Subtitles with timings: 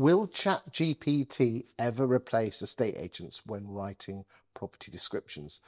[0.00, 5.60] Will ChatGPT ever replace estate agents when writing property descriptions?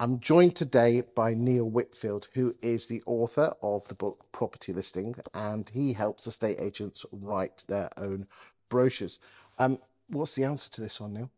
[0.00, 5.16] I'm joined today by Neil Whitfield, who is the author of the book Property Listing,
[5.34, 8.28] and he helps estate agents write their own
[8.70, 9.20] brochures.
[9.58, 11.30] Um, what's the answer to this one, Neil?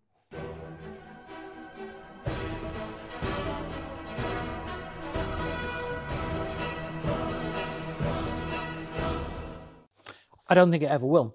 [10.49, 11.35] I don't think it ever will,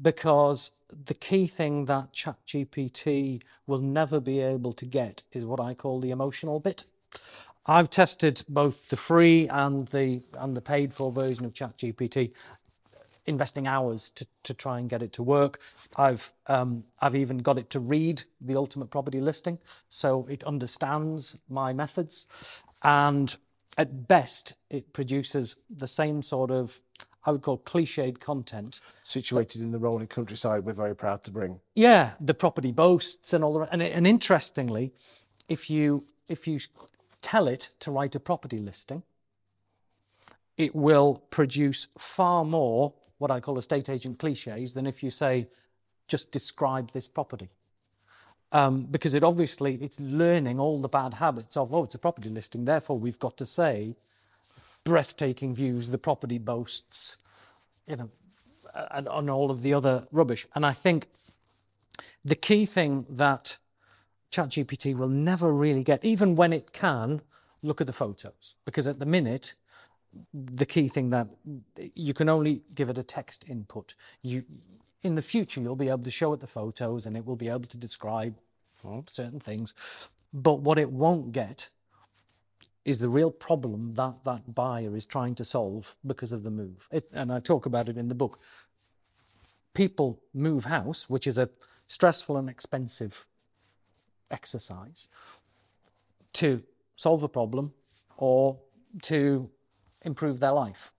[0.00, 0.70] because
[1.06, 6.00] the key thing that ChatGPT will never be able to get is what I call
[6.00, 6.84] the emotional bit.
[7.66, 12.32] I've tested both the free and the and the paid for version of ChatGPT,
[13.26, 15.60] investing hours to, to try and get it to work.
[15.96, 19.58] I've um, I've even got it to read the ultimate property listing,
[19.90, 22.26] so it understands my methods,
[22.82, 23.36] and
[23.76, 26.80] at best it produces the same sort of
[27.28, 28.80] I would call cliched content.
[29.02, 31.60] Situated in the rolling countryside, we're very proud to bring.
[31.74, 34.94] Yeah, the property boasts and all the and, and interestingly,
[35.46, 36.58] if you if you
[37.20, 39.02] tell it to write a property listing,
[40.56, 45.48] it will produce far more what I call estate agent cliches than if you say,
[46.06, 47.50] just describe this property.
[48.52, 52.30] Um, because it obviously it's learning all the bad habits of oh it's a property
[52.30, 53.96] listing therefore we've got to say
[54.88, 57.18] breathtaking views the property boasts,
[57.86, 58.10] you know,
[58.90, 60.46] and, and all of the other rubbish.
[60.54, 61.08] And I think
[62.24, 63.58] the key thing that
[64.32, 67.20] ChatGPT will never really get, even when it can,
[67.62, 68.54] look at the photos.
[68.64, 69.54] Because at the minute,
[70.32, 71.28] the key thing that
[71.94, 73.94] you can only give it a text input.
[74.22, 74.44] You,
[75.02, 77.48] in the future, you'll be able to show it the photos and it will be
[77.48, 78.34] able to describe
[78.82, 79.00] hmm.
[79.06, 79.74] certain things.
[80.32, 81.68] But what it won't get
[82.84, 86.88] is the real problem that that buyer is trying to solve because of the move.
[86.90, 88.40] It, and I talk about it in the book.
[89.74, 91.50] People move house, which is a
[91.86, 93.26] stressful and expensive
[94.30, 95.06] exercise,
[96.34, 96.62] to
[96.96, 97.72] solve a problem
[98.16, 98.58] or
[99.02, 99.50] to
[100.02, 100.92] improve their life.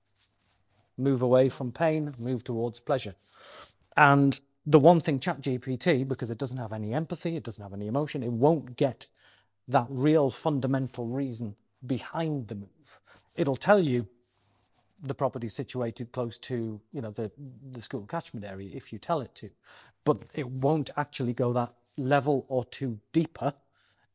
[0.97, 3.15] Move away from pain, move towards pleasure.
[3.95, 7.87] And the one thing ChatGPT, because it doesn't have any empathy, it doesn't have any
[7.87, 9.07] emotion, it won't get
[9.67, 11.55] that real fundamental reason
[11.85, 12.99] behind the move.
[13.35, 14.07] It'll tell you
[15.01, 17.31] the property situated close to you know the
[17.71, 19.49] the school catchment area if you tell it to,
[20.03, 23.53] but it won't actually go that level or two deeper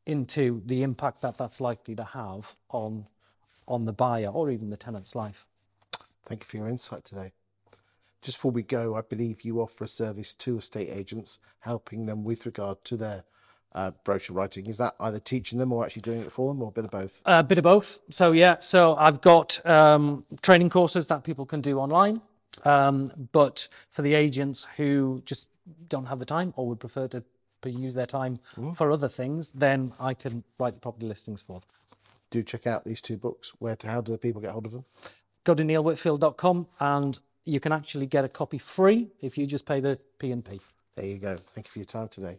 [0.05, 3.07] into the impact that that's likely to have on
[3.67, 5.45] on the buyer or even the tenant's life.
[6.25, 7.31] Thank you for your insight today.
[8.21, 12.23] Just before we go, I believe you offer a service to estate agents, helping them
[12.23, 13.23] with regard to their
[13.75, 14.65] uh, brochure writing.
[14.65, 16.91] Is that either teaching them or actually doing it for them, or a bit of
[16.91, 17.21] both?
[17.25, 17.99] A bit of both.
[18.09, 22.21] So yeah, so I've got um, training courses that people can do online,
[22.63, 25.47] um, but for the agents who just
[25.89, 27.23] don't have the time or would prefer to,
[27.67, 28.77] use their time mm.
[28.77, 31.69] for other things, then I can write the property listings for them.
[32.29, 33.53] Do check out these two books.
[33.57, 33.87] Where to?
[33.87, 34.85] How do the people get hold of them?
[35.45, 39.79] Go to neilwhitfield.com and you can actually get a copy free if you just pay
[39.79, 40.61] the P and P.
[40.93, 41.37] There you go.
[41.55, 42.37] Thank you for your time today.